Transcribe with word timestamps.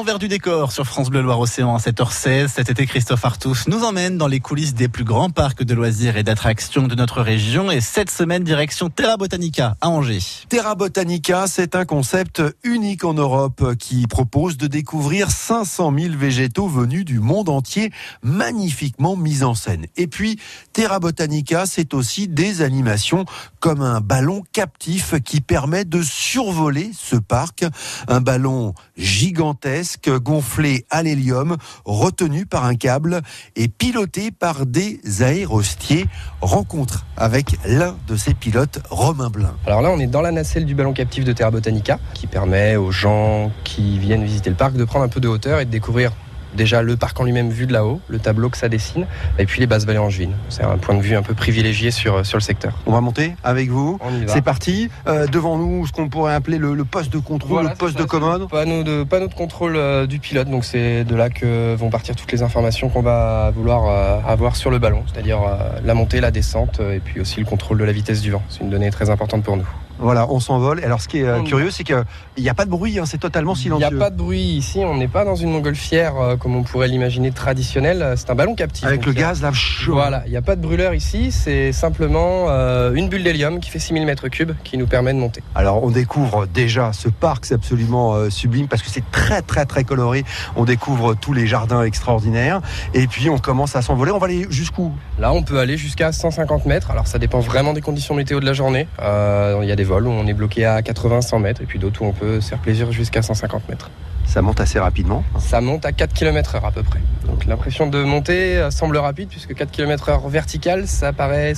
L'envers 0.00 0.18
du 0.18 0.28
décor 0.28 0.72
sur 0.72 0.86
France 0.86 1.10
Bleu 1.10 1.20
Loire-Océan 1.20 1.74
à 1.74 1.78
7h16. 1.78 2.48
Cet 2.48 2.70
été, 2.70 2.86
Christophe 2.86 3.22
Artus 3.22 3.68
nous 3.68 3.84
emmène 3.84 4.16
dans 4.16 4.28
les 4.28 4.40
coulisses 4.40 4.72
des 4.72 4.88
plus 4.88 5.04
grands 5.04 5.28
parcs 5.28 5.62
de 5.62 5.74
loisirs 5.74 6.16
et 6.16 6.22
d'attractions 6.22 6.86
de 6.86 6.94
notre 6.94 7.20
région. 7.20 7.70
Et 7.70 7.82
cette 7.82 8.10
semaine, 8.10 8.42
direction 8.42 8.88
Terra 8.88 9.18
Botanica 9.18 9.76
à 9.82 9.90
Angers. 9.90 10.22
Terra 10.48 10.74
Botanica, 10.74 11.46
c'est 11.46 11.76
un 11.76 11.84
concept 11.84 12.42
unique 12.62 13.04
en 13.04 13.12
Europe 13.12 13.74
qui 13.78 14.06
propose 14.06 14.56
de 14.56 14.68
découvrir 14.68 15.30
500 15.30 15.92
000 15.94 16.14
végétaux 16.16 16.66
venus 16.66 17.04
du 17.04 17.20
monde 17.20 17.50
entier, 17.50 17.92
magnifiquement 18.22 19.16
mis 19.16 19.42
en 19.42 19.54
scène. 19.54 19.84
Et 19.98 20.06
puis, 20.06 20.40
Terra 20.72 20.98
Botanica, 20.98 21.66
c'est 21.66 21.92
aussi 21.92 22.26
des 22.26 22.62
animations 22.62 23.26
comme 23.58 23.82
un 23.82 24.00
ballon 24.00 24.44
captif 24.52 25.14
qui 25.22 25.42
permet 25.42 25.84
de 25.84 26.00
survoler 26.00 26.90
ce 26.98 27.16
parc. 27.16 27.66
Un 28.08 28.22
ballon 28.22 28.72
gigantesque, 28.96 29.89
gonflé 30.08 30.84
à 30.90 31.02
l'hélium, 31.02 31.56
retenu 31.84 32.46
par 32.46 32.64
un 32.64 32.74
câble 32.74 33.20
et 33.56 33.68
piloté 33.68 34.30
par 34.30 34.66
des 34.66 35.00
aérostiers. 35.22 36.06
Rencontre 36.40 37.06
avec 37.16 37.56
l'un 37.66 37.96
de 38.06 38.16
ses 38.16 38.34
pilotes, 38.34 38.80
Romain 38.90 39.30
Blin. 39.30 39.54
Alors 39.66 39.82
là, 39.82 39.90
on 39.90 39.98
est 39.98 40.06
dans 40.06 40.22
la 40.22 40.32
nacelle 40.32 40.64
du 40.64 40.74
ballon 40.74 40.92
captif 40.92 41.24
de 41.24 41.32
Terra 41.32 41.50
Botanica, 41.50 41.98
qui 42.14 42.26
permet 42.26 42.76
aux 42.76 42.90
gens 42.90 43.50
qui 43.64 43.98
viennent 43.98 44.24
visiter 44.24 44.50
le 44.50 44.56
parc 44.56 44.74
de 44.74 44.84
prendre 44.84 45.04
un 45.04 45.08
peu 45.08 45.20
de 45.20 45.28
hauteur 45.28 45.60
et 45.60 45.64
de 45.64 45.70
découvrir 45.70 46.12
déjà 46.54 46.82
le 46.82 46.96
parc 46.96 47.18
en 47.20 47.24
lui-même 47.24 47.50
vu 47.50 47.66
de 47.66 47.72
là-haut, 47.72 48.00
le 48.08 48.18
tableau 48.18 48.48
que 48.48 48.56
ça 48.56 48.68
dessine, 48.68 49.06
et 49.38 49.46
puis 49.46 49.60
les 49.60 49.66
basses 49.66 49.84
vallées 49.84 49.98
angevines. 49.98 50.34
C'est 50.48 50.62
un 50.62 50.78
point 50.78 50.94
de 50.94 51.00
vue 51.00 51.16
un 51.16 51.22
peu 51.22 51.34
privilégié 51.34 51.90
sur, 51.90 52.24
sur 52.24 52.38
le 52.38 52.42
secteur. 52.42 52.78
On 52.86 52.92
va 52.92 53.00
monter 53.00 53.34
avec 53.42 53.70
vous. 53.70 53.98
C'est 54.26 54.42
parti. 54.42 54.90
Euh, 55.06 55.26
devant 55.26 55.56
nous, 55.58 55.86
ce 55.86 55.92
qu'on 55.92 56.08
pourrait 56.08 56.34
appeler 56.34 56.58
le, 56.58 56.84
poste 56.84 57.12
de 57.12 57.18
contrôle, 57.18 57.68
le 57.68 57.74
poste 57.74 57.98
de 57.98 58.04
commande. 58.04 58.48
Panneau 58.48 58.82
de, 58.82 59.04
panneau 59.04 59.28
de 59.28 59.34
contrôle 59.34 59.76
euh, 59.76 60.06
du 60.06 60.18
pilote. 60.18 60.48
Donc 60.48 60.64
c'est 60.64 61.04
de 61.04 61.14
là 61.14 61.30
que 61.30 61.74
vont 61.74 61.90
partir 61.90 62.16
toutes 62.16 62.32
les 62.32 62.42
informations 62.42 62.88
qu'on 62.88 63.02
va 63.02 63.50
vouloir 63.54 63.86
euh, 63.86 64.20
avoir 64.26 64.56
sur 64.56 64.70
le 64.70 64.78
ballon, 64.78 65.04
c'est-à-dire 65.12 65.40
la 65.84 65.94
montée, 65.94 66.20
la 66.20 66.30
descente, 66.30 66.80
et 66.80 67.00
puis 67.00 67.20
aussi 67.20 67.40
le 67.40 67.46
contrôle 67.46 67.78
de 67.78 67.84
la 67.84 67.92
vitesse 67.92 68.20
du 68.20 68.30
vent. 68.30 68.42
C'est 68.48 68.60
une 68.60 68.70
donnée 68.70 68.90
très 68.90 69.10
importante 69.10 69.42
pour 69.42 69.56
nous. 69.56 69.66
Voilà, 70.00 70.26
on 70.30 70.40
s'envole. 70.40 70.82
Alors, 70.82 71.00
ce 71.00 71.08
qui 71.08 71.18
est 71.18 71.26
euh, 71.26 71.42
curieux, 71.42 71.70
c'est 71.70 71.84
qu'il 71.84 72.04
n'y 72.38 72.48
a 72.48 72.54
pas 72.54 72.64
de 72.64 72.70
bruit, 72.70 72.98
hein, 72.98 73.04
c'est 73.04 73.18
totalement 73.18 73.54
silencieux. 73.54 73.86
Il 73.90 73.94
n'y 73.94 74.02
a 74.02 74.04
pas 74.04 74.10
de 74.10 74.16
bruit 74.16 74.40
ici, 74.40 74.78
on 74.78 74.96
n'est 74.96 75.08
pas 75.08 75.26
dans 75.26 75.34
une 75.34 75.50
montgolfière 75.50 76.16
euh, 76.16 76.36
comme 76.36 76.56
on 76.56 76.62
pourrait 76.62 76.88
l'imaginer 76.88 77.32
traditionnelle. 77.32 78.14
C'est 78.16 78.30
un 78.30 78.34
ballon 78.34 78.54
captif. 78.54 78.86
Avec 78.86 79.04
le 79.04 79.12
gaz, 79.12 79.42
là, 79.42 79.50
Voilà, 79.88 80.22
il 80.24 80.30
n'y 80.30 80.38
a 80.38 80.42
pas 80.42 80.56
de 80.56 80.62
brûleur 80.62 80.94
ici, 80.94 81.30
c'est 81.30 81.72
simplement 81.72 82.46
euh, 82.48 82.94
une 82.94 83.10
bulle 83.10 83.22
d'hélium 83.22 83.60
qui 83.60 83.68
fait 83.68 83.78
6000 83.78 84.06
m3 84.06 84.54
qui 84.64 84.78
nous 84.78 84.86
permet 84.86 85.12
de 85.12 85.18
monter. 85.18 85.42
Alors, 85.54 85.84
on 85.84 85.90
découvre 85.90 86.46
déjà 86.46 86.92
ce 86.94 87.10
parc, 87.10 87.44
c'est 87.44 87.54
absolument 87.54 88.30
sublime 88.30 88.68
parce 88.68 88.82
que 88.82 88.88
c'est 88.88 89.08
très, 89.10 89.42
très, 89.42 89.66
très 89.66 89.84
coloré. 89.84 90.24
On 90.56 90.64
découvre 90.64 91.14
tous 91.14 91.34
les 91.34 91.46
jardins 91.46 91.82
extraordinaires 91.82 92.62
et 92.94 93.06
puis 93.06 93.28
on 93.28 93.38
commence 93.38 93.76
à 93.76 93.82
s'envoler. 93.82 94.12
On 94.12 94.18
va 94.18 94.26
aller 94.26 94.46
jusqu'où? 94.48 94.92
Là, 95.18 95.32
on 95.32 95.42
peut 95.42 95.58
aller 95.58 95.76
jusqu'à 95.76 96.12
150 96.12 96.64
mètres. 96.64 96.90
Alors, 96.90 97.06
ça 97.06 97.18
dépend 97.18 97.40
vraiment 97.40 97.74
des 97.74 97.82
conditions 97.82 98.14
météo 98.14 98.40
de 98.40 98.46
la 98.46 98.54
journée. 98.54 98.88
Il 99.00 99.68
y 99.68 99.72
a 99.72 99.76
des 99.76 99.89
où 99.98 100.10
on 100.10 100.26
est 100.26 100.34
bloqué 100.34 100.64
à 100.64 100.80
80-100 100.80 101.40
mètres 101.40 101.62
et 101.62 101.66
puis 101.66 101.78
d'autres 101.78 102.02
où 102.02 102.06
on 102.06 102.12
peut 102.12 102.40
se 102.40 102.48
faire 102.48 102.58
plaisir 102.58 102.92
jusqu'à 102.92 103.22
150 103.22 103.68
mètres. 103.68 103.90
Ça 104.26 104.42
monte 104.42 104.60
assez 104.60 104.78
rapidement 104.78 105.24
Ça 105.38 105.60
monte 105.60 105.84
à 105.84 105.92
4 105.92 106.14
km 106.14 106.54
heure 106.54 106.64
à 106.64 106.70
peu 106.70 106.82
près. 106.82 107.00
Donc 107.26 107.46
l'impression 107.46 107.88
de 107.88 108.02
monter 108.02 108.58
euh, 108.58 108.70
semble 108.70 108.96
rapide 108.96 109.28
puisque 109.28 109.54
4 109.54 109.70
km 109.70 110.08
heure 110.08 110.28
verticale, 110.28 110.86
ça 110.86 111.12
paraît 111.12 111.54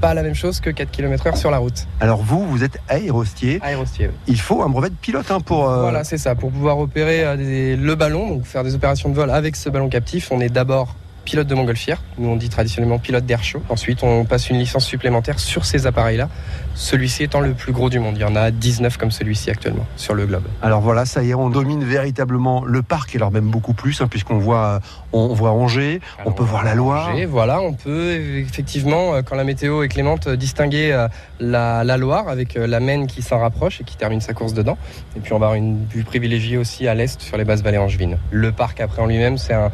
pas 0.00 0.14
la 0.14 0.22
même 0.22 0.34
chose 0.34 0.60
que 0.60 0.70
4 0.70 0.90
km 0.90 1.26
heure 1.26 1.36
sur 1.36 1.50
la 1.50 1.58
route. 1.58 1.86
Alors 2.00 2.22
vous, 2.22 2.46
vous 2.46 2.64
êtes 2.64 2.78
aérostier. 2.88 3.58
Aérostier, 3.62 4.08
oui. 4.08 4.14
Il 4.28 4.40
faut 4.40 4.62
un 4.62 4.68
brevet 4.68 4.90
de 4.90 4.94
pilote 4.94 5.30
hein, 5.30 5.40
pour... 5.40 5.68
Euh, 5.68 5.82
voilà, 5.82 6.04
c'est 6.04 6.18
ça. 6.18 6.34
Pour 6.34 6.50
pouvoir 6.50 6.78
opérer 6.78 7.24
euh, 7.24 7.76
le 7.76 7.94
ballon, 7.94 8.28
donc 8.28 8.44
faire 8.44 8.64
des 8.64 8.74
opérations 8.74 9.08
de 9.08 9.14
vol 9.14 9.30
avec 9.30 9.56
ce 9.56 9.68
ballon 9.68 9.88
captif, 9.88 10.30
on 10.30 10.40
est 10.40 10.48
d'abord 10.48 10.94
pilote 11.24 11.46
de 11.46 11.54
montgolfière. 11.54 12.02
Nous, 12.18 12.28
on 12.28 12.36
dit 12.36 12.48
traditionnellement 12.48 12.98
pilote 12.98 13.24
d'air 13.24 13.42
chaud. 13.42 13.62
Ensuite, 13.68 14.02
on 14.02 14.24
passe 14.24 14.50
une 14.50 14.58
licence 14.58 14.84
supplémentaire 14.84 15.38
sur 15.38 15.64
ces 15.64 15.86
appareils-là. 15.86 16.28
Celui-ci 16.74 17.22
étant 17.22 17.40
le 17.40 17.52
plus 17.52 17.72
gros 17.72 17.90
du 17.90 17.98
monde. 17.98 18.16
Il 18.16 18.22
y 18.22 18.24
en 18.24 18.36
a 18.36 18.50
19 18.50 18.96
comme 18.96 19.10
celui-ci 19.10 19.50
actuellement 19.50 19.86
sur 19.96 20.14
le 20.14 20.26
globe. 20.26 20.44
Alors 20.62 20.80
voilà, 20.80 21.04
ça 21.04 21.22
y 21.22 21.30
est, 21.30 21.34
on 21.34 21.50
domine 21.50 21.84
véritablement 21.84 22.64
le 22.64 22.82
parc, 22.82 23.14
et 23.14 23.18
alors 23.18 23.30
même 23.30 23.50
beaucoup 23.50 23.74
plus, 23.74 24.00
hein, 24.00 24.08
puisqu'on 24.08 24.38
voit, 24.38 24.80
on 25.12 25.28
voit 25.28 25.50
Angers, 25.50 26.00
on 26.24 26.32
peut 26.32 26.42
voir 26.42 26.64
la 26.64 26.74
Loire. 26.74 27.12
voilà, 27.28 27.60
on 27.60 27.72
peut 27.72 28.12
effectivement, 28.12 29.14
euh, 29.14 29.22
quand 29.22 29.36
la 29.36 29.44
météo 29.44 29.82
est 29.82 29.88
clémente, 29.88 30.28
distinguer 30.28 30.92
euh, 30.92 31.08
la, 31.40 31.96
Loire 31.96 32.28
avec 32.28 32.56
euh, 32.56 32.66
la 32.66 32.80
Maine 32.80 33.06
qui 33.06 33.22
s'en 33.22 33.38
rapproche 33.38 33.80
et 33.80 33.84
qui 33.84 33.96
termine 33.96 34.20
sa 34.20 34.32
course 34.32 34.54
dedans. 34.54 34.78
Et 35.16 35.20
puis 35.20 35.32
on 35.32 35.38
va 35.38 35.46
avoir 35.46 35.58
une 35.58 35.84
vue 35.86 36.04
privilégiée 36.04 36.56
aussi 36.56 36.88
à 36.88 36.94
l'est 36.94 37.20
sur 37.20 37.36
les 37.36 37.44
basses 37.44 37.62
vallées 37.62 37.78
angevines. 37.78 38.18
Le 38.30 38.52
parc 38.52 38.80
après 38.80 39.02
en 39.02 39.06
lui-même, 39.06 39.38
c'est 39.38 39.54
un 39.54 39.70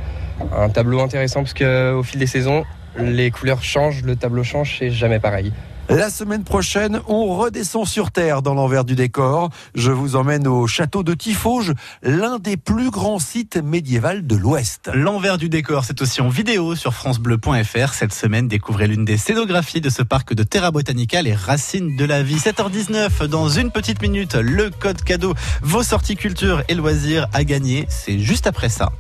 un 0.56 0.68
tableau 0.68 1.00
intéressant 1.00 1.40
parce 1.40 1.54
qu'au 1.54 2.02
fil 2.02 2.20
des 2.20 2.26
saisons, 2.26 2.64
les 2.98 3.30
couleurs 3.30 3.62
changent, 3.62 4.02
le 4.02 4.16
tableau 4.16 4.44
change, 4.44 4.76
c'est 4.78 4.90
jamais 4.90 5.20
pareil. 5.20 5.52
La 5.90 6.10
semaine 6.10 6.44
prochaine, 6.44 7.00
on 7.08 7.34
redescend 7.34 7.86
sur 7.86 8.10
Terre 8.10 8.42
dans 8.42 8.52
l'envers 8.52 8.84
du 8.84 8.94
décor. 8.94 9.48
Je 9.74 9.90
vous 9.90 10.16
emmène 10.16 10.46
au 10.46 10.66
château 10.66 11.02
de 11.02 11.14
Tifauge, 11.14 11.72
l'un 12.02 12.38
des 12.38 12.58
plus 12.58 12.90
grands 12.90 13.18
sites 13.18 13.56
médiévals 13.56 14.26
de 14.26 14.36
l'Ouest. 14.36 14.90
L'envers 14.92 15.38
du 15.38 15.48
décor, 15.48 15.86
c'est 15.86 16.02
aussi 16.02 16.20
en 16.20 16.28
vidéo 16.28 16.74
sur 16.74 16.92
francebleu.fr. 16.92 17.94
Cette 17.94 18.12
semaine, 18.12 18.48
découvrez 18.48 18.86
l'une 18.86 19.06
des 19.06 19.16
scénographies 19.16 19.80
de 19.80 19.88
ce 19.88 20.02
parc 20.02 20.34
de 20.34 20.42
Terra 20.42 20.72
Botanica, 20.72 21.22
les 21.22 21.34
racines 21.34 21.96
de 21.96 22.04
la 22.04 22.22
vie. 22.22 22.36
7h19, 22.36 23.24
dans 23.24 23.48
une 23.48 23.70
petite 23.70 24.02
minute, 24.02 24.34
le 24.34 24.68
code 24.68 25.00
cadeau, 25.00 25.32
vos 25.62 25.82
sorties 25.82 26.16
culture 26.16 26.62
et 26.68 26.74
loisirs 26.74 27.28
à 27.32 27.44
gagner. 27.44 27.86
C'est 27.88 28.18
juste 28.18 28.46
après 28.46 28.68
ça. 28.68 28.92